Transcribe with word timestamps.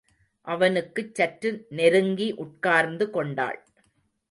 அவனுக்குச் 0.47 1.15
சற்று 1.15 1.65
நெருங்கி 1.69 2.31
உட்கார்ந்து 2.37 3.09
கொண்டாள். 3.09 3.61